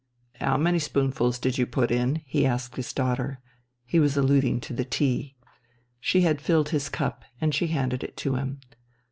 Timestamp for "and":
7.39-7.53